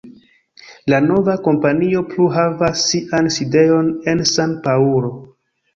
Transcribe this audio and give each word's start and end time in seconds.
La 0.93 0.99
nova 1.07 1.35
kompanio 1.49 2.03
plu 2.15 2.27
havas 2.39 2.89
sian 2.93 3.33
sidejon 3.39 3.95
en 4.15 4.29
San-Paŭlo. 4.35 5.17